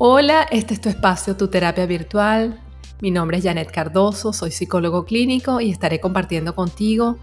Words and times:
Hola, 0.00 0.46
este 0.52 0.74
es 0.74 0.80
tu 0.80 0.88
espacio, 0.88 1.36
tu 1.36 1.48
terapia 1.48 1.84
virtual. 1.84 2.60
Mi 3.00 3.10
nombre 3.10 3.38
es 3.38 3.42
Janet 3.42 3.72
Cardoso, 3.72 4.32
soy 4.32 4.52
psicólogo 4.52 5.04
clínico 5.04 5.60
y 5.60 5.72
estaré 5.72 5.98
compartiendo 5.98 6.54
contigo 6.54 7.18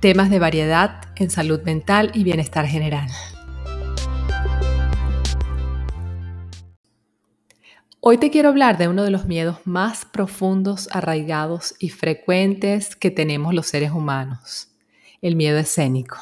temas 0.00 0.28
de 0.28 0.40
variedad 0.40 1.02
en 1.14 1.30
salud 1.30 1.62
mental 1.62 2.10
y 2.14 2.24
bienestar 2.24 2.66
general. 2.66 3.08
Hoy 8.00 8.18
te 8.18 8.32
quiero 8.32 8.48
hablar 8.48 8.78
de 8.78 8.88
uno 8.88 9.04
de 9.04 9.10
los 9.10 9.26
miedos 9.26 9.58
más 9.64 10.04
profundos, 10.04 10.88
arraigados 10.90 11.76
y 11.78 11.90
frecuentes 11.90 12.96
que 12.96 13.12
tenemos 13.12 13.54
los 13.54 13.68
seres 13.68 13.92
humanos, 13.92 14.72
el 15.22 15.36
miedo 15.36 15.58
escénico. 15.58 16.16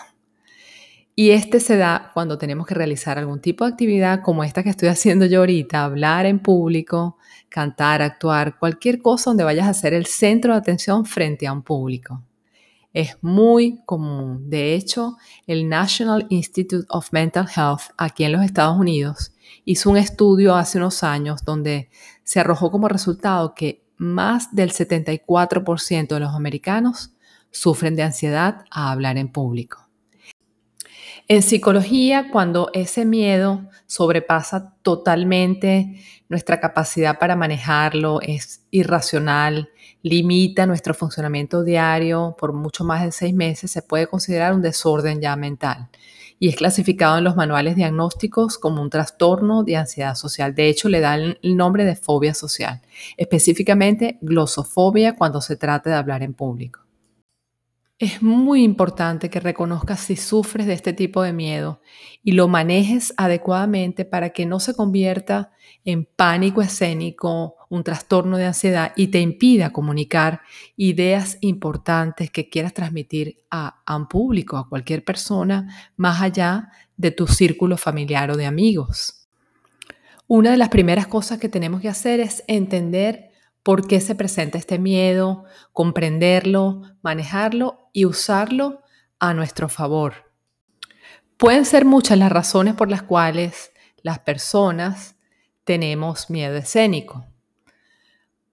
Y 1.19 1.31
este 1.31 1.61
se 1.61 1.79
da 1.79 2.11
cuando 2.13 2.37
tenemos 2.37 2.67
que 2.67 2.75
realizar 2.75 3.19
algún 3.19 3.41
tipo 3.41 3.65
de 3.65 3.71
actividad 3.71 4.21
como 4.23 4.45
esta 4.45 4.63
que 4.63 4.69
estoy 4.69 4.89
haciendo 4.91 5.25
yo 5.25 5.41
ahorita, 5.41 5.83
hablar 5.83 6.27
en 6.27 6.41
público, 6.41 7.17
cantar, 7.49 8.03
actuar, 8.03 8.59
cualquier 8.59 9.01
cosa 9.01 9.31
donde 9.31 9.45
vayas 9.45 9.67
a 9.67 9.73
ser 9.73 9.95
el 9.95 10.05
centro 10.05 10.53
de 10.53 10.59
atención 10.59 11.07
frente 11.07 11.47
a 11.47 11.55
un 11.55 11.63
público. 11.63 12.23
Es 12.93 13.17
muy 13.23 13.81
común. 13.87 14.51
De 14.51 14.75
hecho, 14.75 15.17
el 15.47 15.69
National 15.71 16.27
Institute 16.29 16.87
of 16.91 17.11
Mental 17.13 17.47
Health 17.49 17.93
aquí 17.97 18.25
en 18.25 18.33
los 18.33 18.43
Estados 18.43 18.79
Unidos 18.79 19.33
hizo 19.65 19.91
un 19.91 19.97
estudio 19.97 20.55
hace 20.55 20.77
unos 20.77 21.03
años 21.03 21.45
donde 21.45 21.89
se 22.25 22.41
arrojó 22.41 22.71
como 22.71 22.89
resultado 22.89 23.55
que 23.55 23.83
más 23.97 24.55
del 24.55 24.71
74% 24.71 26.09
de 26.09 26.21
los 26.21 26.35
americanos 26.35 27.15
sufren 27.51 27.97
de 27.97 28.03
ansiedad 28.03 28.67
a 28.71 28.93
hablar 28.93 29.17
en 29.17 29.29
público. 29.29 29.86
En 31.29 31.43
psicología, 31.43 32.29
cuando 32.31 32.71
ese 32.73 33.05
miedo 33.05 33.69
sobrepasa 33.87 34.77
totalmente 34.83 36.01
nuestra 36.29 36.61
capacidad 36.61 37.19
para 37.19 37.35
manejarlo, 37.35 38.21
es 38.21 38.65
irracional, 38.71 39.71
limita 40.03 40.67
nuestro 40.67 40.95
funcionamiento 40.95 41.65
diario 41.65 42.37
por 42.39 42.53
mucho 42.53 42.85
más 42.85 43.05
de 43.05 43.11
seis 43.11 43.35
meses, 43.35 43.73
se 43.73 43.83
puede 43.83 44.07
considerar 44.07 44.55
un 44.55 44.63
desorden 44.63 45.21
ya 45.21 45.35
mental 45.35 45.89
y 46.39 46.49
es 46.49 46.55
clasificado 46.55 47.19
en 47.19 47.25
los 47.25 47.35
manuales 47.35 47.75
diagnósticos 47.75 48.57
como 48.57 48.81
un 48.81 48.91
trastorno 48.91 49.65
de 49.65 49.79
ansiedad 49.79 50.15
social. 50.15 50.55
De 50.55 50.69
hecho, 50.69 50.89
le 50.89 51.01
dan 51.01 51.39
el 51.43 51.57
nombre 51.57 51.85
de 51.85 51.97
fobia 51.97 52.35
social, 52.35 52.83
específicamente 53.17 54.19
glosofobia 54.21 55.17
cuando 55.17 55.41
se 55.41 55.57
trata 55.57 55.91
de 55.91 55.97
hablar 55.97 56.23
en 56.23 56.35
público. 56.35 56.86
Es 57.99 58.21
muy 58.21 58.63
importante 58.63 59.31
que 59.31 59.41
reconozcas 59.41 60.01
si 60.01 60.17
sufres 60.17 60.67
de 60.67 60.75
este 60.75 60.93
tipo 60.93 61.23
de 61.23 61.33
miedo 61.33 61.81
y 62.23 62.33
lo 62.33 62.47
manejes 62.47 63.15
adecuadamente 63.17 64.05
para 64.05 64.31
que 64.31 64.45
no 64.45 64.61
se 64.61 64.75
convierta 64.75 65.53
en 65.87 66.05
pánico 66.05 66.61
escénico, 66.61 67.57
un 67.71 67.85
trastorno 67.85 68.37
de 68.37 68.45
ansiedad 68.45 68.93
y 68.97 69.07
te 69.07 69.21
impida 69.21 69.73
comunicar 69.73 70.43
ideas 70.77 71.39
importantes 71.41 72.31
que 72.31 72.51
quieras 72.51 72.75
transmitir 72.75 73.39
a, 73.51 73.83
un 73.89 74.09
público, 74.09 74.59
a 74.59 74.69
cualquier 74.69 75.03
persona, 75.03 75.93
más 75.97 76.21
allá 76.21 76.69
de 76.99 77.13
tu 77.13 77.27
círculo 77.27 77.79
familiar 77.79 78.31
o 78.31 78.37
de 78.37 78.45
amigos. 78.45 79.27
Una 80.27 80.51
de 80.51 80.59
las 80.59 80.69
primeras 80.69 81.07
cosas 81.07 81.39
que 81.39 81.49
tenemos 81.49 81.81
que 81.81 81.89
hacer 81.89 82.21
es 82.21 82.45
entender 82.47 83.26
por 83.67 83.89
qué 83.89 84.01
se 84.01 84.15
presenta 84.15 84.59
este 84.59 84.79
miedo, 84.79 85.43
comprenderlo, 85.73 86.83
manejarlo 87.03 87.91
y 87.93 88.05
usarlo 88.05 88.85
a 89.19 89.35
nuestro 89.35 89.69
favor. 89.69 90.31
Pueden 91.37 91.65
ser 91.65 91.85
muchas 91.85 92.17
las 92.17 92.31
razones 92.31 92.75
por 92.75 92.89
las 92.89 93.03
cuales 93.03 93.73
las 94.03 94.21
personas 94.21 95.17
tenemos 95.65 96.31
miedo 96.31 96.55
escénico. 96.55 97.27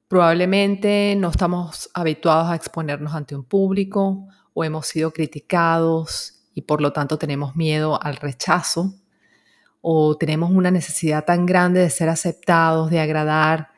Probablemente 0.07 1.15
no 1.15 1.29
estamos 1.29 1.91
habituados 1.93 2.49
a 2.49 2.55
exponernos 2.55 3.13
ante 3.13 3.35
un 3.35 3.45
público 3.45 4.25
o 4.55 4.63
hemos 4.63 4.87
sido 4.87 5.11
criticados 5.11 6.43
y 6.55 6.63
por 6.63 6.81
lo 6.81 6.91
tanto 6.91 7.19
tenemos 7.19 7.55
miedo 7.55 8.01
al 8.01 8.15
rechazo 8.15 8.95
o 9.79 10.17
tenemos 10.17 10.49
una 10.49 10.71
necesidad 10.71 11.23
tan 11.23 11.45
grande 11.45 11.81
de 11.81 11.91
ser 11.91 12.09
aceptados, 12.09 12.89
de 12.89 12.99
agradar 12.99 13.72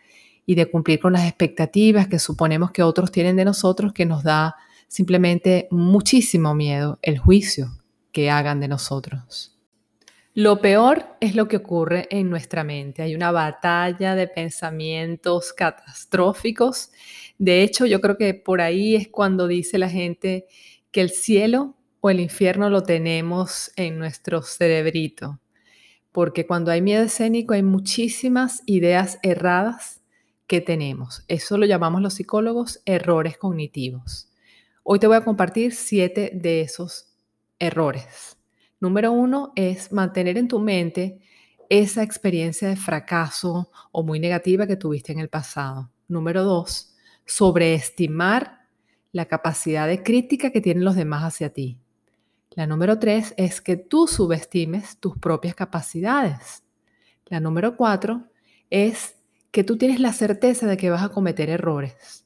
y 0.46 0.56
de 0.56 0.70
cumplir 0.70 1.00
con 1.00 1.14
las 1.14 1.28
expectativas 1.28 2.08
que 2.08 2.20
suponemos 2.20 2.72
que 2.72 2.84
otros 2.84 3.12
tienen 3.12 3.36
de 3.36 3.46
nosotros 3.46 3.94
que 3.94 4.06
nos 4.06 4.24
da 4.24 4.56
simplemente 4.88 5.68
muchísimo 5.72 6.54
miedo 6.54 7.00
el 7.02 7.18
juicio 7.18 7.72
que 8.12 8.30
hagan 8.30 8.60
de 8.60 8.68
nosotros. 8.68 9.56
Lo 10.34 10.60
peor 10.60 11.06
es 11.22 11.34
lo 11.34 11.48
que 11.48 11.58
ocurre 11.58 12.08
en 12.12 12.30
nuestra 12.30 12.66
mente. 12.66 13.02
Hay 13.02 13.16
una 13.16 13.32
batalla 13.32 14.16
de 14.16 14.28
pensamientos 14.28 15.54
catastróficos. 15.54 16.92
De 17.38 17.64
hecho, 17.64 17.86
yo 17.86 18.02
creo 18.02 18.18
que 18.18 18.34
por 18.34 18.60
ahí 18.60 18.96
es 18.96 19.08
cuando 19.08 19.48
dice 19.48 19.78
la 19.78 19.90
gente 19.90 20.46
que 20.92 21.00
el 21.00 21.10
cielo 21.10 21.76
o 22.02 22.10
el 22.10 22.20
infierno 22.20 22.70
lo 22.70 22.84
tenemos 22.84 23.72
en 23.78 23.98
nuestro 23.98 24.42
cerebrito. 24.42 25.40
Porque 26.12 26.46
cuando 26.46 26.70
hay 26.70 26.82
miedo 26.82 27.04
escénico 27.04 27.54
hay 27.54 27.64
muchísimas 27.64 28.62
ideas 28.66 29.20
erradas 29.24 30.02
que 30.48 30.62
tenemos. 30.62 31.24
Eso 31.28 31.58
lo 31.58 31.66
llamamos 31.66 32.02
los 32.02 32.16
psicólogos 32.16 32.82
errores 32.86 33.38
cognitivos. 33.38 34.30
Hoy 34.84 35.00
te 35.00 35.08
voy 35.08 35.18
a 35.18 35.24
compartir 35.24 35.74
siete 35.74 36.32
de 36.34 36.62
esos 36.62 37.16
errores. 37.60 38.38
Número 38.80 39.12
uno 39.12 39.52
es 39.56 39.92
mantener 39.92 40.38
en 40.38 40.48
tu 40.48 40.60
mente 40.60 41.20
esa 41.70 42.04
experiencia 42.04 42.68
de 42.68 42.76
fracaso 42.76 43.72
o 43.92 44.04
muy 44.04 44.20
negativa 44.20 44.68
que 44.68 44.76
tuviste 44.76 45.12
en 45.12 45.20
el 45.20 45.30
pasado. 45.30 45.90
Número 46.08 46.44
dos, 46.44 46.94
sobreestimar 47.26 48.68
la 49.12 49.26
capacidad 49.26 49.88
de 49.88 50.04
crítica 50.04 50.52
que 50.52 50.62
tienen 50.62 50.84
los 50.84 50.96
demás 50.96 51.24
hacia 51.24 51.52
ti. 51.52 51.80
La 52.52 52.68
número 52.68 53.00
tres 53.00 53.34
es 53.38 53.62
que 53.62 53.76
tú 53.76 54.08
subestimes 54.08 54.98
tus 55.00 55.18
propias 55.18 55.56
capacidades. 55.56 56.64
La 57.26 57.40
número 57.40 57.76
cuatro 57.76 58.28
es 58.70 59.15
que 59.56 59.64
tú 59.64 59.78
tienes 59.78 60.02
la 60.02 60.12
certeza 60.12 60.68
de 60.68 60.76
que 60.76 60.90
vas 60.90 61.02
a 61.02 61.08
cometer 61.08 61.50
errores. 61.50 62.26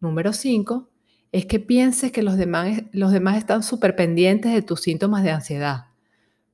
Número 0.00 0.32
cinco, 0.32 0.88
es 1.30 1.44
que 1.44 1.60
pienses 1.60 2.10
que 2.10 2.22
los 2.22 2.38
demás, 2.38 2.84
los 2.92 3.12
demás 3.12 3.36
están 3.36 3.62
súper 3.62 3.94
pendientes 3.96 4.54
de 4.54 4.62
tus 4.62 4.80
síntomas 4.80 5.22
de 5.22 5.30
ansiedad. 5.30 5.88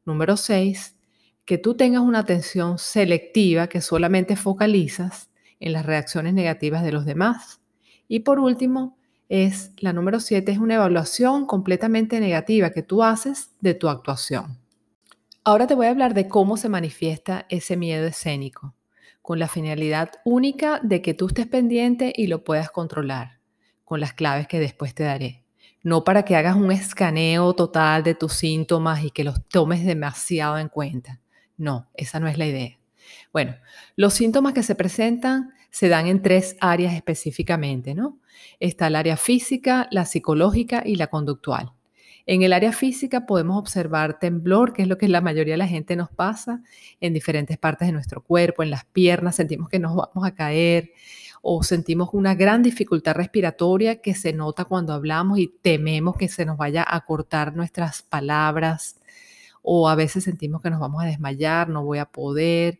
Número 0.04 0.36
seis, 0.36 0.96
que 1.44 1.58
tú 1.58 1.76
tengas 1.76 2.02
una 2.02 2.18
atención 2.18 2.78
selectiva 2.78 3.68
que 3.68 3.80
solamente 3.80 4.34
focalizas 4.34 5.30
en 5.60 5.72
las 5.72 5.86
reacciones 5.86 6.34
negativas 6.34 6.82
de 6.82 6.90
los 6.90 7.04
demás. 7.04 7.60
Y 8.08 8.20
por 8.20 8.40
último, 8.40 8.98
es 9.28 9.70
la 9.78 9.92
número 9.92 10.18
siete, 10.18 10.50
es 10.50 10.58
una 10.58 10.74
evaluación 10.74 11.46
completamente 11.46 12.18
negativa 12.18 12.70
que 12.70 12.82
tú 12.82 13.04
haces 13.04 13.52
de 13.60 13.74
tu 13.74 13.88
actuación. 13.88 14.58
Ahora 15.44 15.68
te 15.68 15.76
voy 15.76 15.86
a 15.86 15.90
hablar 15.90 16.14
de 16.14 16.26
cómo 16.26 16.56
se 16.56 16.68
manifiesta 16.68 17.46
ese 17.48 17.76
miedo 17.76 18.08
escénico 18.08 18.75
con 19.26 19.40
la 19.40 19.48
finalidad 19.48 20.12
única 20.24 20.78
de 20.84 21.02
que 21.02 21.12
tú 21.12 21.26
estés 21.26 21.48
pendiente 21.48 22.12
y 22.14 22.28
lo 22.28 22.44
puedas 22.44 22.70
controlar, 22.70 23.40
con 23.82 23.98
las 23.98 24.12
claves 24.12 24.46
que 24.46 24.60
después 24.60 24.94
te 24.94 25.02
daré. 25.02 25.42
No 25.82 26.04
para 26.04 26.24
que 26.24 26.36
hagas 26.36 26.54
un 26.54 26.70
escaneo 26.70 27.52
total 27.52 28.04
de 28.04 28.14
tus 28.14 28.34
síntomas 28.34 29.02
y 29.02 29.10
que 29.10 29.24
los 29.24 29.44
tomes 29.48 29.84
demasiado 29.84 30.58
en 30.58 30.68
cuenta. 30.68 31.20
No, 31.56 31.90
esa 31.94 32.20
no 32.20 32.28
es 32.28 32.38
la 32.38 32.46
idea. 32.46 32.78
Bueno, 33.32 33.56
los 33.96 34.14
síntomas 34.14 34.52
que 34.52 34.62
se 34.62 34.76
presentan 34.76 35.54
se 35.70 35.88
dan 35.88 36.06
en 36.06 36.22
tres 36.22 36.56
áreas 36.60 36.94
específicamente, 36.94 37.96
¿no? 37.96 38.20
Está 38.60 38.86
el 38.86 38.94
área 38.94 39.16
física, 39.16 39.88
la 39.90 40.04
psicológica 40.04 40.84
y 40.86 40.94
la 40.94 41.08
conductual. 41.08 41.72
En 42.26 42.42
el 42.42 42.52
área 42.52 42.72
física 42.72 43.24
podemos 43.24 43.56
observar 43.56 44.18
temblor, 44.18 44.72
que 44.72 44.82
es 44.82 44.88
lo 44.88 44.98
que 44.98 45.08
la 45.08 45.20
mayoría 45.20 45.54
de 45.54 45.58
la 45.58 45.68
gente 45.68 45.94
nos 45.94 46.10
pasa 46.10 46.60
en 47.00 47.14
diferentes 47.14 47.56
partes 47.56 47.86
de 47.86 47.92
nuestro 47.92 48.20
cuerpo, 48.20 48.64
en 48.64 48.70
las 48.70 48.84
piernas, 48.84 49.36
sentimos 49.36 49.68
que 49.68 49.78
nos 49.78 49.94
vamos 49.94 50.26
a 50.26 50.34
caer 50.34 50.90
o 51.40 51.62
sentimos 51.62 52.08
una 52.12 52.34
gran 52.34 52.64
dificultad 52.64 53.14
respiratoria 53.14 54.00
que 54.00 54.14
se 54.14 54.32
nota 54.32 54.64
cuando 54.64 54.92
hablamos 54.92 55.38
y 55.38 55.46
tememos 55.46 56.16
que 56.16 56.26
se 56.26 56.44
nos 56.44 56.56
vaya 56.56 56.84
a 56.86 57.04
cortar 57.04 57.54
nuestras 57.54 58.02
palabras 58.02 58.96
o 59.68 59.88
a 59.88 59.96
veces 59.96 60.22
sentimos 60.22 60.62
que 60.62 60.70
nos 60.70 60.78
vamos 60.78 61.02
a 61.02 61.06
desmayar, 61.06 61.68
no 61.68 61.84
voy 61.84 61.98
a 61.98 62.06
poder 62.06 62.78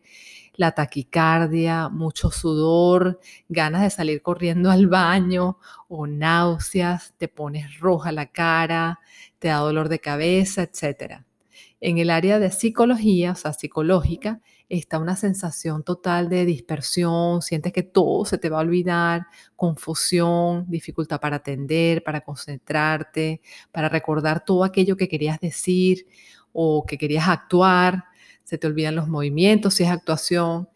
la 0.55 0.71
taquicardia, 0.71 1.89
mucho 1.89 2.31
sudor, 2.31 3.19
ganas 3.49 3.83
de 3.83 3.91
salir 3.91 4.23
corriendo 4.23 4.71
al 4.71 4.87
baño 4.87 5.59
o 5.89 6.07
náuseas, 6.07 7.13
te 7.19 7.27
pones 7.27 7.81
roja 7.81 8.13
la 8.13 8.27
cara, 8.27 9.01
te 9.41 9.49
da 9.49 9.57
dolor 9.57 9.89
de 9.89 9.99
cabeza, 9.99 10.63
etc. 10.63 11.25
En 11.81 11.99
el 11.99 12.09
área 12.09 12.39
de 12.39 12.53
psicología, 12.53 13.33
o 13.33 13.35
sea, 13.35 13.53
psicológica, 13.53 14.41
está 14.69 15.01
una 15.01 15.17
sensación 15.17 15.83
total 15.83 16.29
de 16.29 16.45
dispersión, 16.45 17.43
sientes 17.43 17.73
que 17.73 17.83
todo 17.83 18.25
se 18.25 18.39
te 18.39 18.49
va 18.49 18.59
a 18.59 18.63
olvidar, 18.63 19.27
confusión, 19.57 20.67
dificultad 20.69 21.21
para 21.21 21.37
atender, 21.37 22.05
para 22.05 22.21
concentrarte, 22.21 23.41
para 23.73 23.89
recordar 23.89 24.45
todo 24.45 24.63
aquello 24.63 24.97
que 24.97 25.09
querías 25.09 25.41
decir 25.41 26.07
o 26.59 26.87
que 26.87 26.97
querías 26.97 27.29
actuar 27.29 28.05
se 28.43 28.59
te 28.59 28.67
olvidan 28.67 28.95
los 28.95 29.09
movimientos 29.09 29.75
si 29.75 29.83
es 29.83 29.91
actuación, 29.91 30.69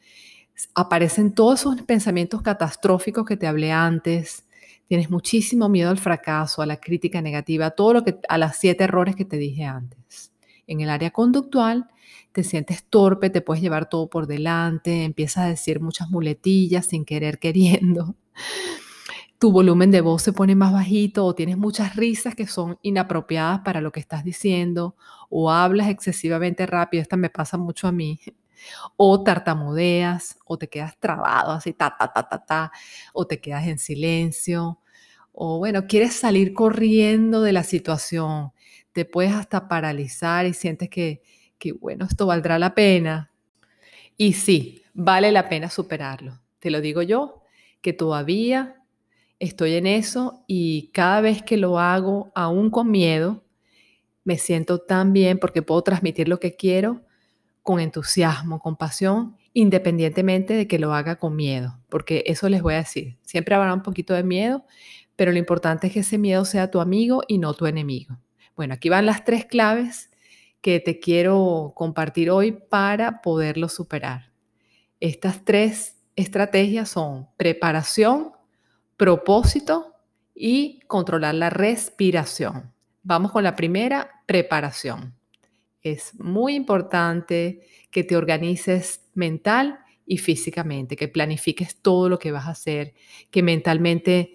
aparecen 0.75 1.33
todos 1.33 1.61
esos 1.61 1.81
pensamientos 1.83 2.43
catastróficos 2.43 3.25
que 3.25 3.37
te 3.37 3.47
hablé 3.47 3.73
antes, 3.73 4.45
tienes 4.89 5.09
muchísimo 5.09 5.69
miedo 5.69 5.89
al 5.89 5.99
fracaso, 5.99 6.63
a 6.63 6.67
la 6.67 6.79
crítica 6.79 7.23
negativa, 7.23 7.67
a 7.67 7.71
todo 7.71 7.95
lo 7.95 8.05
que 8.05 8.19
a 8.29 8.39
las 8.39 8.57
siete 8.57 8.85
errores 8.85 9.15
que 9.15 9.25
te 9.25 9.37
dije 9.37 9.65
antes. 9.65 10.33
En 10.67 10.81
el 10.81 10.91
área 10.91 11.13
conductual 11.13 11.89
te 12.33 12.43
sientes 12.43 12.85
torpe, 12.85 13.31
te 13.31 13.41
puedes 13.41 13.63
llevar 13.63 13.89
todo 13.89 14.11
por 14.11 14.27
delante, 14.27 15.05
empiezas 15.05 15.45
a 15.45 15.49
decir 15.49 15.81
muchas 15.81 16.11
muletillas 16.11 16.87
sin 16.87 17.05
querer 17.05 17.39
queriendo. 17.39 18.17
Tu 19.41 19.51
volumen 19.51 19.91
de 19.91 20.03
voz 20.03 20.23
se 20.23 20.33
pone 20.33 20.55
más 20.55 20.73
bajito 20.73 21.25
o 21.25 21.35
tienes 21.35 21.57
muchas 21.57 21.97
risas 21.97 22.35
que 22.37 22.47
son 22.47 22.79
inapropiadas 22.83 23.61
para 23.61 23.81
lo 23.81 23.91
que 23.91 23.99
estás 23.99 24.23
diciendo 24.23 24.95
o 25.31 25.51
hablas 25.51 25.89
excesivamente 25.89 26.67
rápido, 26.67 27.03
esta 27.03 27.17
me 27.17 27.31
pasa 27.31 27.57
mucho 27.57 27.89
a 27.89 27.93
mí 27.93 28.21
o 28.97 29.23
tartamudeas, 29.23 30.39
o 30.45 30.59
te 30.59 30.69
quedas 30.69 30.99
trabado 30.99 31.53
así, 31.53 31.73
ta, 31.73 31.97
ta, 31.99 32.13
ta, 32.13 32.29
ta, 32.29 32.45
ta, 32.45 32.73
o 33.13 33.27
te 33.27 33.41
quedas 33.41 33.67
en 33.67 33.79
silencio, 33.79 34.79
o 35.33 35.59
bueno, 35.59 35.87
quieres 35.87 36.15
salir 36.15 36.53
corriendo 36.53 37.43
de 37.43 37.53
la 37.53 37.63
situación, 37.63 38.53
te 38.93 39.05
puedes 39.05 39.33
hasta 39.33 39.69
paralizar 39.69 40.47
y 40.47 40.53
sientes 40.53 40.91
que, 40.91 41.23
que 41.59 41.73
bueno, 41.73 42.05
esto 42.05 42.27
valdrá 42.27 42.59
la 42.59 42.75
pena. 42.75 43.31
Y 44.17 44.35
sí, 44.35 44.83
vale 44.93 45.33
la 45.33 45.49
pena 45.49 45.71
superarlo. 45.71 46.41
Te 46.59 46.71
lo 46.71 46.81
digo 46.81 47.01
yo, 47.03 47.43
que 47.81 47.93
todavía 47.93 48.80
estoy 49.41 49.75
en 49.75 49.89
eso 49.89 50.45
y 50.47 50.91
cada 50.93 51.21
vez 51.21 51.43
que 51.43 51.57
lo 51.57 51.81
hago, 51.81 52.31
aún 52.35 52.71
con 52.71 52.91
miedo, 52.91 53.43
me 54.23 54.39
siento 54.39 54.79
tan 54.79 55.13
bien 55.13 55.39
porque 55.39 55.63
puedo 55.63 55.83
transmitir 55.83 56.29
lo 56.29 56.39
que 56.39 56.55
quiero 56.55 57.03
con 57.63 57.81
entusiasmo, 57.81 58.61
con 58.61 58.77
pasión, 58.77 59.37
independientemente 59.53 60.55
de 60.55 60.69
que 60.69 60.79
lo 60.79 60.95
haga 60.95 61.17
con 61.17 61.35
miedo, 61.35 61.81
porque 61.89 62.23
eso 62.27 62.49
les 62.49 62.63
voy 62.63 62.75
a 62.75 62.79
decir, 62.79 63.19
siempre 63.23 63.55
habrá 63.55 63.75
un 63.75 63.83
poquito 63.83 64.15
de 64.15 64.23
miedo, 64.23 64.65
pero 65.17 65.33
lo 65.33 65.39
importante 65.39 65.89
es 65.89 65.93
que 65.95 66.01
ese 66.01 66.19
miedo 66.19 66.45
sea 66.45 66.71
tu 66.71 66.81
amigo 66.81 67.23
y 67.27 67.39
no 67.39 67.55
tu 67.55 67.67
enemigo. 67.67 68.19
Bueno, 68.57 68.75
aquí 68.75 68.89
van 68.89 69.07
las 69.07 69.25
tres 69.25 69.47
claves 69.47 70.11
que 70.61 70.81
te 70.81 71.01
quiero 71.01 71.73
compartir 71.75 72.31
hoy 72.31 72.53
para 72.53 73.23
poderlo 73.23 73.69
superar. 73.69 74.33
Estas 75.01 75.45
tres 75.45 75.97
estrategias 76.15 76.91
son 76.91 77.29
preparación, 77.37 78.33
propósito 79.01 79.95
y 80.35 80.81
controlar 80.87 81.35
la 81.35 81.49
respiración. 81.49 82.71
Vamos 83.03 83.33
con 83.33 83.43
la 83.43 83.57
primera, 83.57 84.23
preparación 84.27 85.15
es 85.83 86.19
muy 86.21 86.55
importante 86.55 87.61
que 87.91 88.05
te 88.05 88.17
organices 88.17 89.03
mental 89.15 89.81
y 90.07 90.19
físicamente, 90.19 90.97
que 90.97 91.09
planifiques 91.09 91.77
todo 91.81 92.09
lo 92.09 92.19
que 92.19 92.33
vas 92.33 92.47
a 92.47 92.51
hacer, 92.51 92.95
que 93.31 93.43
mentalmente 93.43 94.35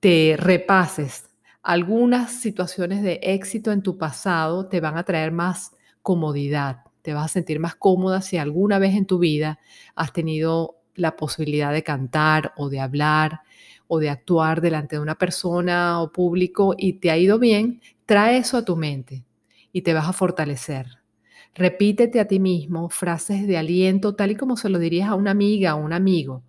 te 0.00 0.36
repases. 0.38 1.28
Algunas 1.62 2.32
situaciones 2.32 3.02
de 3.02 3.20
éxito 3.22 3.72
en 3.72 3.82
tu 3.82 3.98
pasado 3.98 4.68
te 4.68 4.80
van 4.80 4.96
a 4.96 5.04
traer 5.04 5.32
más 5.32 5.72
comodidad, 6.02 6.84
te 7.02 7.12
vas 7.12 7.26
a 7.26 7.28
sentir 7.28 7.60
más 7.60 7.74
cómoda 7.74 8.22
si 8.22 8.38
alguna 8.38 8.78
vez 8.78 8.94
en 8.94 9.06
tu 9.06 9.18
vida 9.18 9.58
has 9.94 10.12
tenido 10.12 10.76
la 10.94 11.16
posibilidad 11.16 11.72
de 11.72 11.82
cantar 11.82 12.52
o 12.56 12.68
de 12.68 12.80
hablar 12.80 13.40
o 13.88 13.98
de 13.98 14.10
actuar 14.10 14.60
delante 14.60 14.96
de 14.96 15.02
una 15.02 15.16
persona 15.16 16.00
o 16.00 16.12
público 16.12 16.74
y 16.78 16.94
te 16.94 17.10
ha 17.10 17.18
ido 17.18 17.38
bien, 17.38 17.80
trae 18.06 18.38
eso 18.38 18.56
a 18.56 18.64
tu 18.64 18.76
mente 18.76 19.24
y 19.72 19.82
te 19.82 19.94
vas 19.94 20.08
a 20.08 20.12
fortalecer. 20.12 20.86
Repítete 21.54 22.20
a 22.20 22.28
ti 22.28 22.38
mismo 22.38 22.88
frases 22.90 23.46
de 23.46 23.58
aliento 23.58 24.14
tal 24.14 24.30
y 24.30 24.36
como 24.36 24.56
se 24.56 24.68
lo 24.68 24.78
dirías 24.78 25.08
a 25.08 25.14
una 25.16 25.32
amiga 25.32 25.74
o 25.74 25.84
un 25.84 25.92
amigo 25.92 26.44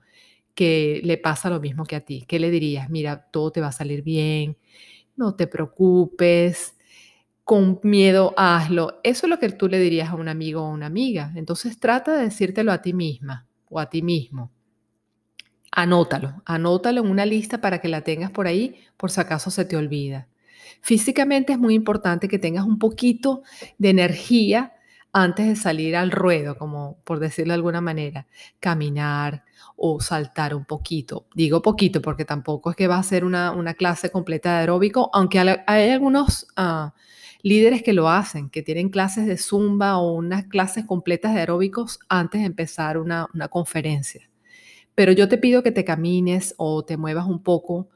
que 0.56 1.01
le 1.03 1.18
pasa 1.18 1.50
lo 1.50 1.59
mismo 1.62 1.86
que 1.86 1.95
a 1.95 2.01
ti. 2.01 2.25
¿Qué 2.27 2.39
le 2.39 2.51
dirías? 2.51 2.89
Mira, 2.89 3.27
todo 3.31 3.51
te 3.51 3.62
va 3.62 3.68
a 3.68 3.71
salir 3.71 4.03
bien, 4.03 4.57
no 5.15 5.35
te 5.35 5.47
preocupes, 5.47 6.75
con 7.44 7.80
miedo 7.83 8.33
hazlo. 8.38 9.00
Eso 9.03 9.25
es 9.25 9.30
lo 9.31 9.39
que 9.39 9.50
tú 9.50 9.68
le 9.69 9.80
dirías 9.80 10.09
a 10.09 10.15
un 10.15 10.30
amigo 10.30 10.62
o 10.63 10.69
una 10.69 10.88
amiga. 10.88 11.33
Entonces 11.35 11.80
trata 11.80 12.15
de 12.15 12.25
decírtelo 12.25 12.71
a 12.71 12.81
ti 12.81 12.94
misma 12.94 13.47
o 13.69 13.80
a 13.80 13.89
ti 13.89 14.01
mismo. 14.03 14.51
Anótalo, 15.71 16.42
anótalo 16.45 17.01
en 17.01 17.12
una 17.12 17.25
lista 17.25 17.62
para 17.62 17.80
que 17.80 17.88
la 17.88 18.01
tengas 18.01 18.31
por 18.31 18.48
ahí 18.48 18.81
por 18.98 19.12
si 19.12 19.21
acaso 19.21 19.51
se 19.51 19.66
te 19.66 19.77
olvida. 19.77 20.27
Físicamente 20.81 21.54
es 21.54 21.60
muy 21.60 21.74
importante 21.74 22.27
que 22.27 22.39
tengas 22.39 22.66
un 22.66 22.80
poquito 22.80 23.44
de 23.77 23.89
energía 23.89 24.74
antes 25.12 25.48
de 25.48 25.56
salir 25.56 25.95
al 25.95 26.12
ruedo, 26.12 26.57
como 26.57 26.98
por 27.04 27.19
decirlo 27.19 27.51
de 27.51 27.56
alguna 27.56 27.81
manera, 27.81 28.27
caminar 28.60 29.44
o 29.75 30.00
saltar 30.00 30.54
un 30.56 30.66
poquito. 30.66 31.25
Digo 31.33 31.62
poquito 31.62 32.01
porque 32.01 32.25
tampoco 32.25 32.69
es 32.69 32.75
que 32.75 32.88
va 32.88 32.98
a 32.98 33.04
ser 33.04 33.24
una, 33.25 33.74
clase 33.74 34.12
completa 34.12 34.54
de 34.54 34.60
aeróbico, 34.60 35.10
aunque 35.13 35.39
hay 35.39 35.89
algunos 35.89 36.48
ah, 36.56 36.94
líderes 37.42 37.81
que 37.83 37.94
lo 37.94 38.10
hacen, 38.10 38.50
que 38.50 38.62
tienen 38.62 38.89
clases 38.89 39.25
de 39.25 39.38
zumba 39.38 39.98
o 39.98 40.13
unas 40.13 40.45
clases 40.45 40.86
completas 40.86 41.33
de 41.33 41.39
aeróbicos 41.39 42.00
antes 42.10 42.42
de 42.42 42.48
empezar 42.48 42.98
una, 42.98 43.27
una 43.33 43.48
conferencia. 43.48 44.29
Pero 45.00 45.13
yo 45.13 45.30
te 45.30 45.38
pido 45.38 45.63
que 45.63 45.72
te 45.72 45.86
camines 45.86 46.56
o 46.57 46.84
te 46.84 46.98
muevas 46.98 47.25
un 47.25 47.42
poco 47.42 47.88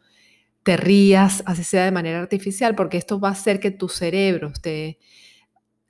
te 0.64 0.78
rías, 0.78 1.44
así 1.46 1.66
sea 1.66 1.84
de 1.84 1.92
manera 1.92 2.22
artificial, 2.22 2.76
porque 2.76 2.96
esto 2.96 3.20
va 3.20 3.28
a 3.28 3.32
hacer 3.34 3.60
que 3.60 3.72
tu 3.72 3.90
cerebro 3.90 4.48
esté 4.48 5.00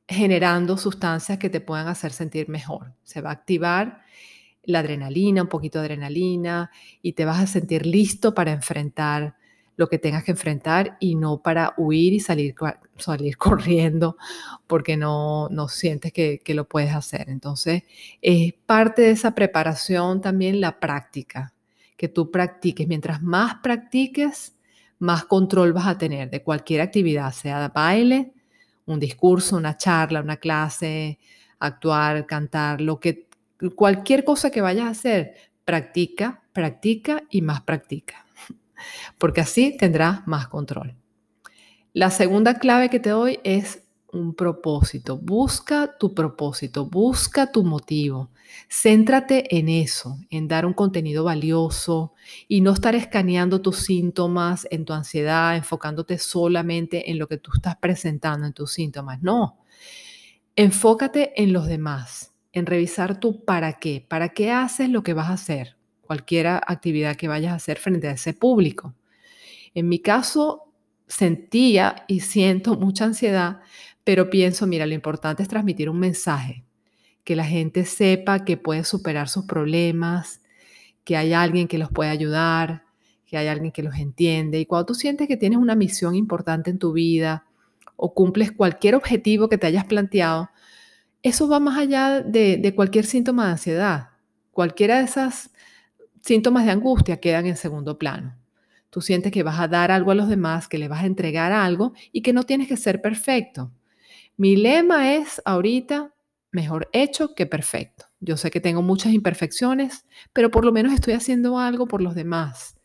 generando 0.07 0.75
sustancias 0.75 1.37
que 1.37 1.51
te 1.51 1.61
puedan 1.61 1.87
hacer 1.87 2.13
sentir 2.13 2.49
mejor. 2.49 2.95
Se 3.03 3.21
va 3.21 3.29
a 3.29 3.33
activar 3.33 4.01
la 4.63 4.79
adrenalina, 4.79 5.43
un 5.43 5.49
poquito 5.49 5.77
de 5.77 5.85
adrenalina, 5.85 6.71
y 7.03 7.13
te 7.13 7.25
vas 7.25 7.39
a 7.39 7.45
sentir 7.45 7.85
listo 7.85 8.33
para 8.33 8.51
enfrentar 8.51 9.35
lo 9.75 9.89
que 9.89 9.99
tengas 9.99 10.23
que 10.23 10.31
enfrentar 10.31 10.97
y 10.99 11.15
no 11.15 11.41
para 11.41 11.73
huir 11.77 12.13
y 12.13 12.19
salir, 12.19 12.55
salir 12.97 13.37
corriendo 13.37 14.17
porque 14.67 14.97
no, 14.97 15.49
no 15.49 15.67
sientes 15.67 16.13
que, 16.13 16.39
que 16.39 16.53
lo 16.53 16.67
puedes 16.67 16.93
hacer. 16.93 17.29
Entonces, 17.29 17.83
es 18.21 18.53
parte 18.65 19.03
de 19.03 19.11
esa 19.11 19.35
preparación 19.35 20.21
también 20.21 20.61
la 20.61 20.79
práctica, 20.79 21.53
que 21.97 22.07
tú 22.07 22.31
practiques. 22.31 22.87
Mientras 22.87 23.21
más 23.21 23.55
practiques, 23.63 24.55
más 24.99 25.25
control 25.25 25.73
vas 25.73 25.87
a 25.87 25.97
tener 25.97 26.29
de 26.29 26.43
cualquier 26.43 26.81
actividad, 26.81 27.31
sea 27.33 27.67
baile, 27.69 28.33
un 28.85 28.99
discurso, 28.99 29.57
una 29.57 29.77
charla, 29.77 30.21
una 30.21 30.37
clase, 30.37 31.19
actuar, 31.59 32.25
cantar, 32.25 32.81
lo 32.81 32.99
que 32.99 33.27
cualquier 33.75 34.23
cosa 34.23 34.51
que 34.51 34.61
vayas 34.61 34.85
a 34.85 34.89
hacer, 34.89 35.35
practica, 35.65 36.43
practica 36.51 37.23
y 37.29 37.41
más 37.41 37.61
practica, 37.61 38.25
porque 39.17 39.41
así 39.41 39.77
tendrás 39.77 40.27
más 40.27 40.47
control. 40.47 40.95
La 41.93 42.09
segunda 42.09 42.57
clave 42.59 42.89
que 42.89 42.99
te 42.99 43.11
doy 43.11 43.39
es 43.43 43.83
un 44.13 44.33
propósito. 44.35 45.17
Busca 45.17 45.97
tu 45.97 46.13
propósito, 46.13 46.85
busca 46.85 47.51
tu 47.51 47.63
motivo. 47.63 48.29
Céntrate 48.69 49.57
en 49.57 49.67
eso, 49.67 50.19
en 50.29 50.47
dar 50.47 50.65
un 50.65 50.73
contenido 50.73 51.23
valioso 51.23 52.13
y 52.47 52.61
no 52.61 52.71
estar 52.71 52.95
escaneando 52.95 53.61
tus 53.61 53.77
síntomas 53.77 54.67
en 54.69 54.85
tu 54.85 54.93
ansiedad, 54.93 55.55
enfocándote 55.55 56.17
solamente 56.19 57.09
en 57.11 57.17
lo 57.17 57.27
que 57.27 57.37
tú 57.37 57.51
estás 57.55 57.75
presentando 57.77 58.45
en 58.45 58.53
tus 58.53 58.71
síntomas. 58.71 59.21
No, 59.21 59.57
enfócate 60.55 61.41
en 61.41 61.51
los 61.51 61.65
demás, 61.65 62.33
en 62.51 62.65
revisar 62.65 63.19
tu 63.19 63.43
para 63.43 63.73
qué, 63.79 64.05
para 64.07 64.29
qué 64.29 64.51
haces 64.51 64.89
lo 64.89 65.03
que 65.03 65.13
vas 65.13 65.29
a 65.29 65.33
hacer, 65.33 65.77
cualquier 66.05 66.47
actividad 66.47 67.15
que 67.15 67.27
vayas 67.27 67.53
a 67.53 67.55
hacer 67.55 67.77
frente 67.79 68.07
a 68.07 68.11
ese 68.11 68.33
público. 68.33 68.93
En 69.73 69.89
mi 69.89 69.99
caso, 69.99 70.71
sentía 71.07 72.05
y 72.07 72.21
siento 72.21 72.75
mucha 72.75 73.05
ansiedad 73.05 73.61
pero 74.03 74.29
pienso, 74.29 74.67
mira, 74.67 74.85
lo 74.85 74.93
importante 74.93 75.43
es 75.43 75.49
transmitir 75.49 75.89
un 75.89 75.99
mensaje, 75.99 76.65
que 77.23 77.35
la 77.35 77.45
gente 77.45 77.85
sepa 77.85 78.43
que 78.43 78.57
puede 78.57 78.83
superar 78.83 79.29
sus 79.29 79.45
problemas, 79.45 80.41
que 81.05 81.15
hay 81.15 81.33
alguien 81.33 81.67
que 81.67 81.77
los 81.77 81.89
puede 81.89 82.09
ayudar, 82.09 82.83
que 83.25 83.37
hay 83.37 83.47
alguien 83.47 83.71
que 83.71 83.83
los 83.83 83.95
entiende. 83.95 84.59
Y 84.59 84.65
cuando 84.65 84.87
tú 84.87 84.95
sientes 84.95 85.27
que 85.27 85.37
tienes 85.37 85.57
una 85.57 85.75
misión 85.75 86.15
importante 86.15 86.69
en 86.69 86.79
tu 86.79 86.91
vida 86.91 87.45
o 87.95 88.13
cumples 88.13 88.51
cualquier 88.51 88.95
objetivo 88.95 89.47
que 89.47 89.57
te 89.57 89.67
hayas 89.67 89.85
planteado, 89.85 90.49
eso 91.21 91.47
va 91.47 91.61
más 91.61 91.77
allá 91.77 92.21
de, 92.21 92.57
de 92.57 92.75
cualquier 92.75 93.05
síntoma 93.05 93.45
de 93.45 93.51
ansiedad. 93.53 94.09
Cualquiera 94.51 94.97
de 94.97 95.05
esos 95.05 95.51
síntomas 96.23 96.65
de 96.65 96.71
angustia 96.71 97.19
quedan 97.19 97.45
en 97.47 97.57
segundo 97.57 97.99
plano. 97.99 98.37
Tú 98.89 99.01
sientes 99.01 99.31
que 99.31 99.43
vas 99.43 99.59
a 99.59 99.67
dar 99.67 99.91
algo 99.91 100.11
a 100.11 100.15
los 100.15 100.29
demás, 100.29 100.67
que 100.67 100.77
le 100.77 100.87
vas 100.87 101.03
a 101.03 101.05
entregar 101.05 101.51
algo 101.51 101.93
y 102.11 102.21
que 102.21 102.31
no 102.31 102.43
tienes 102.43 102.67
que 102.67 102.77
ser 102.77 103.01
perfecto. 103.01 103.71
Mi 104.37 104.55
lema 104.55 105.15
es 105.15 105.41
ahorita 105.43 106.13
mejor 106.51 106.89
hecho 106.93 107.35
que 107.35 107.45
perfecto. 107.45 108.05
Yo 108.19 108.37
sé 108.37 108.51
que 108.51 108.61
tengo 108.61 108.81
muchas 108.81 109.11
imperfecciones, 109.11 110.05
pero 110.31 110.49
por 110.49 110.63
lo 110.63 110.71
menos 110.71 110.93
estoy 110.93 111.13
haciendo 111.13 111.59
algo 111.59 111.87
por 111.87 112.01
los 112.01 112.15
demás. 112.15 112.77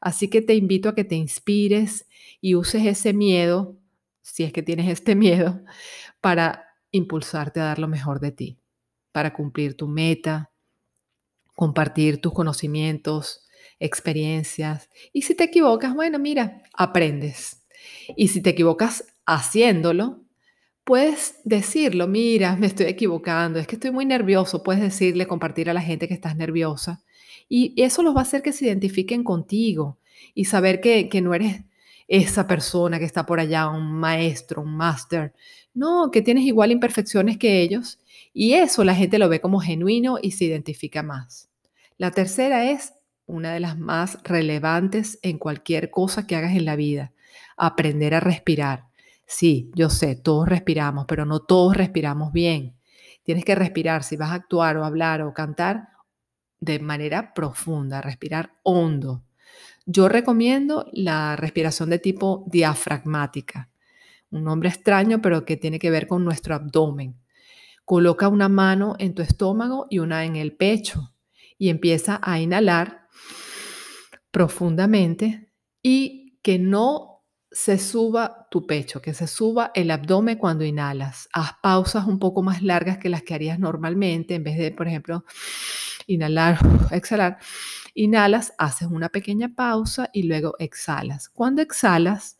Así 0.00 0.28
que 0.28 0.40
te 0.40 0.54
invito 0.54 0.88
a 0.88 0.94
que 0.94 1.04
te 1.04 1.16
inspires 1.16 2.06
y 2.40 2.54
uses 2.54 2.86
ese 2.86 3.12
miedo, 3.12 3.76
si 4.22 4.44
es 4.44 4.52
que 4.52 4.62
tienes 4.62 4.88
este 4.88 5.14
miedo, 5.16 5.62
para 6.22 6.64
impulsarte 6.92 7.60
a 7.60 7.64
dar 7.64 7.78
lo 7.78 7.88
mejor 7.88 8.20
de 8.20 8.32
ti, 8.32 8.58
para 9.12 9.34
cumplir 9.34 9.76
tu 9.76 9.86
meta, 9.86 10.50
compartir 11.56 12.20
tus 12.20 12.32
conocimientos, 12.32 13.44
experiencias. 13.80 14.88
Y 15.12 15.22
si 15.22 15.34
te 15.34 15.44
equivocas, 15.44 15.94
bueno, 15.94 16.20
mira, 16.20 16.62
aprendes. 16.72 17.64
Y 18.16 18.28
si 18.28 18.40
te 18.40 18.50
equivocas 18.50 19.04
haciéndolo, 19.24 20.22
puedes 20.84 21.40
decirlo, 21.44 22.06
mira, 22.06 22.54
me 22.56 22.66
estoy 22.68 22.86
equivocando, 22.86 23.58
es 23.58 23.66
que 23.66 23.74
estoy 23.74 23.90
muy 23.90 24.04
nervioso, 24.04 24.62
puedes 24.62 24.82
decirle, 24.82 25.26
compartir 25.26 25.68
a 25.68 25.74
la 25.74 25.80
gente 25.80 26.06
que 26.06 26.14
estás 26.14 26.36
nerviosa. 26.36 27.02
Y 27.48 27.74
eso 27.82 28.02
los 28.02 28.14
va 28.14 28.20
a 28.20 28.22
hacer 28.22 28.42
que 28.42 28.52
se 28.52 28.66
identifiquen 28.66 29.24
contigo 29.24 29.98
y 30.34 30.44
saber 30.44 30.80
que, 30.80 31.08
que 31.08 31.22
no 31.22 31.34
eres 31.34 31.64
esa 32.06 32.46
persona 32.46 32.98
que 32.98 33.04
está 33.04 33.26
por 33.26 33.40
allá, 33.40 33.68
un 33.68 33.92
maestro, 33.92 34.62
un 34.62 34.76
máster. 34.76 35.32
No, 35.74 36.10
que 36.10 36.22
tienes 36.22 36.44
igual 36.44 36.70
imperfecciones 36.70 37.38
que 37.38 37.62
ellos 37.62 37.98
y 38.38 38.52
eso 38.52 38.84
la 38.84 38.94
gente 38.94 39.18
lo 39.18 39.30
ve 39.30 39.40
como 39.40 39.60
genuino 39.60 40.18
y 40.20 40.32
se 40.32 40.44
identifica 40.44 41.02
más. 41.02 41.48
La 41.96 42.10
tercera 42.10 42.70
es 42.70 42.92
una 43.24 43.54
de 43.54 43.60
las 43.60 43.78
más 43.78 44.18
relevantes 44.24 45.18
en 45.22 45.38
cualquier 45.38 45.90
cosa 45.90 46.26
que 46.26 46.36
hagas 46.36 46.54
en 46.54 46.66
la 46.66 46.76
vida, 46.76 47.14
aprender 47.56 48.14
a 48.14 48.20
respirar. 48.20 48.88
Sí, 49.24 49.70
yo 49.74 49.88
sé, 49.88 50.16
todos 50.16 50.46
respiramos, 50.46 51.06
pero 51.08 51.24
no 51.24 51.40
todos 51.40 51.78
respiramos 51.78 52.30
bien. 52.30 52.76
Tienes 53.22 53.42
que 53.42 53.54
respirar 53.54 54.02
si 54.04 54.16
vas 54.16 54.32
a 54.32 54.34
actuar 54.34 54.76
o 54.76 54.84
hablar 54.84 55.22
o 55.22 55.32
cantar 55.32 55.88
de 56.60 56.78
manera 56.78 57.32
profunda, 57.32 58.02
respirar 58.02 58.52
hondo. 58.62 59.22
Yo 59.86 60.10
recomiendo 60.10 60.90
la 60.92 61.36
respiración 61.36 61.88
de 61.88 62.00
tipo 62.00 62.44
diafragmática, 62.48 63.70
un 64.30 64.44
nombre 64.44 64.68
extraño 64.68 65.22
pero 65.22 65.46
que 65.46 65.56
tiene 65.56 65.78
que 65.78 65.90
ver 65.90 66.06
con 66.06 66.22
nuestro 66.22 66.54
abdomen. 66.54 67.16
Coloca 67.86 68.28
una 68.28 68.50
mano 68.50 68.96
en 68.98 69.14
tu 69.14 69.22
estómago 69.22 69.86
y 69.88 70.00
una 70.00 70.26
en 70.26 70.36
el 70.36 70.54
pecho 70.54 71.14
y 71.56 71.70
empieza 71.70 72.20
a 72.22 72.38
inhalar 72.38 73.06
profundamente 74.30 75.50
y 75.82 76.38
que 76.42 76.58
no 76.58 77.24
se 77.50 77.78
suba 77.78 78.48
tu 78.50 78.66
pecho, 78.66 79.00
que 79.00 79.14
se 79.14 79.26
suba 79.26 79.70
el 79.74 79.90
abdomen 79.90 80.36
cuando 80.36 80.64
inhalas. 80.64 81.30
Haz 81.32 81.52
pausas 81.62 82.06
un 82.06 82.18
poco 82.18 82.42
más 82.42 82.62
largas 82.62 82.98
que 82.98 83.08
las 83.08 83.22
que 83.22 83.32
harías 83.32 83.58
normalmente 83.58 84.34
en 84.34 84.44
vez 84.44 84.58
de, 84.58 84.72
por 84.72 84.88
ejemplo, 84.88 85.24
inhalar, 86.06 86.58
exhalar 86.90 87.38
Inhalas, 87.98 88.52
haces 88.58 88.88
una 88.88 89.08
pequeña 89.08 89.54
pausa 89.54 90.10
y 90.12 90.24
luego 90.24 90.54
exhalas. 90.58 91.30
Cuando 91.30 91.62
exhalas, 91.62 92.36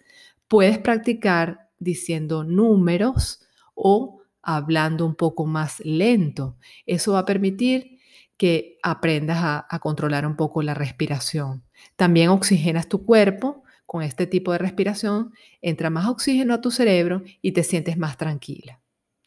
puedes 0.49 0.77
practicar 0.79 1.71
diciendo 1.79 2.45
números 2.45 3.41
o 3.75 4.16
hablando 4.47 5.05
un 5.05 5.15
poco 5.15 5.45
más 5.45 5.81
lento. 5.81 6.57
Eso 6.87 7.13
va 7.13 7.21
a 7.21 7.25
permitir 7.27 7.99
que 8.37 8.79
aprendas 8.83 9.39
a, 9.69 9.79
controlar 9.81 10.27
un 10.27 10.37
poco 10.37 10.63
la 10.63 10.75
respiración. 10.75 11.65
También 11.97 12.31
oxigenas 12.31 12.89
tu 12.89 13.05
cuerpo 13.05 13.65
con 13.85 14.03
este 14.03 14.27
tipo 14.27 14.53
de 14.53 14.59
respiración, 14.59 15.33
entra 15.63 15.91
más 15.91 16.07
oxígeno 16.07 16.55
a 16.55 16.61
tu 16.61 16.71
cerebro 16.71 17.23
y 17.41 17.53
te 17.53 17.63
sientes 17.63 17.97
más 17.99 18.17
tranquila 18.17 18.81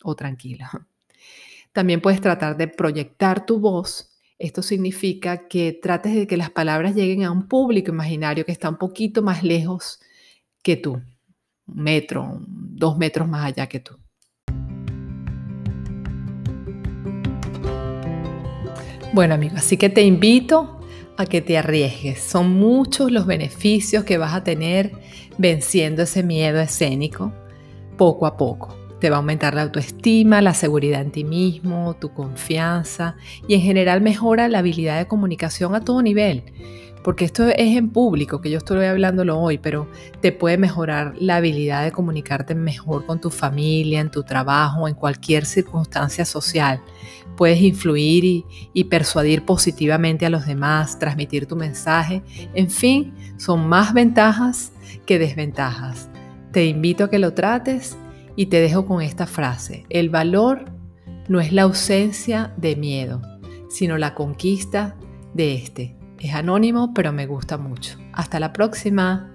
o 0.03 0.15
tranquila. 0.15 0.69
También 1.73 2.01
puedes 2.01 2.21
tratar 2.21 2.57
de 2.57 2.67
proyectar 2.67 3.45
tu 3.45 3.59
voz 3.59 4.09
esto 4.39 4.63
significa 4.63 5.49
que 5.49 5.73
trates 5.73 6.15
de 6.15 6.25
que 6.25 6.37
las 6.37 6.49
palabras 6.49 6.95
lleguen 6.95 7.25
a 7.25 7.31
un 7.31 7.49
público 7.49 7.91
imaginario 7.91 8.45
que 8.45 8.53
está 8.53 8.69
un 8.69 8.77
poquito 8.77 9.21
más 9.21 9.43
lejos 9.43 9.99
que 10.63 10.77
tú, 10.77 10.93
un 11.67 11.83
metro, 11.83 12.41
dos 12.47 12.97
metros 12.97 13.27
más 13.27 13.45
allá 13.45 13.67
que 13.67 13.81
tú. 13.81 13.99
Bueno 19.19 19.33
amigos, 19.33 19.59
así 19.59 19.75
que 19.75 19.89
te 19.89 20.03
invito 20.03 20.79
a 21.17 21.25
que 21.25 21.41
te 21.41 21.57
arriesgues. 21.57 22.21
Son 22.21 22.53
muchos 22.53 23.11
los 23.11 23.25
beneficios 23.25 24.05
que 24.05 24.17
vas 24.17 24.33
a 24.33 24.45
tener 24.45 24.93
venciendo 25.37 26.03
ese 26.03 26.23
miedo 26.23 26.61
escénico 26.61 27.33
poco 27.97 28.25
a 28.27 28.37
poco. 28.37 28.77
Te 29.01 29.09
va 29.09 29.17
a 29.17 29.19
aumentar 29.19 29.55
la 29.55 29.63
autoestima, 29.63 30.41
la 30.41 30.53
seguridad 30.53 31.01
en 31.01 31.11
ti 31.11 31.25
mismo, 31.25 31.97
tu 31.99 32.13
confianza 32.13 33.17
y 33.45 33.55
en 33.55 33.61
general 33.61 33.99
mejora 33.99 34.47
la 34.47 34.59
habilidad 34.59 34.97
de 34.97 35.07
comunicación 35.09 35.75
a 35.75 35.81
todo 35.81 36.01
nivel. 36.01 36.45
Porque 37.03 37.25
esto 37.25 37.47
es 37.47 37.77
en 37.77 37.89
público, 37.89 38.41
que 38.41 38.49
yo 38.49 38.57
estoy 38.57 38.85
hablándolo 38.85 39.39
hoy, 39.39 39.57
pero 39.57 39.87
te 40.21 40.31
puede 40.31 40.57
mejorar 40.57 41.13
la 41.17 41.37
habilidad 41.37 41.83
de 41.83 41.91
comunicarte 41.91 42.55
mejor 42.55 43.05
con 43.05 43.21
tu 43.21 43.29
familia, 43.29 44.01
en 44.01 44.11
tu 44.11 44.23
trabajo, 44.23 44.87
en 44.87 44.95
cualquier 44.95 45.45
circunstancia 45.45 46.25
social. 46.25 46.81
Puedes 47.37 47.61
influir 47.61 48.25
y, 48.25 48.45
y 48.73 48.85
persuadir 48.85 49.45
positivamente 49.45 50.25
a 50.25 50.29
los 50.29 50.45
demás, 50.45 50.99
transmitir 50.99 51.45
tu 51.45 51.55
mensaje. 51.55 52.21
En 52.53 52.69
fin, 52.69 53.13
son 53.37 53.67
más 53.67 53.93
ventajas 53.93 54.73
que 55.05 55.19
desventajas. 55.19 56.09
Te 56.51 56.65
invito 56.65 57.05
a 57.05 57.09
que 57.09 57.19
lo 57.19 57.33
trates 57.33 57.97
y 58.35 58.47
te 58.47 58.59
dejo 58.59 58.85
con 58.85 59.01
esta 59.01 59.25
frase. 59.25 59.85
El 59.89 60.09
valor 60.09 60.65
no 61.29 61.39
es 61.39 61.53
la 61.53 61.61
ausencia 61.61 62.53
de 62.57 62.75
miedo, 62.75 63.21
sino 63.69 63.97
la 63.97 64.15
conquista 64.15 64.97
de 65.33 65.55
este. 65.55 65.98
Es 66.19 66.33
anónimo, 66.33 66.93
pero 66.93 67.11
me 67.13 67.25
gusta 67.25 67.57
mucho. 67.57 67.97
Hasta 68.13 68.39
la 68.39 68.51
próxima. 68.53 69.31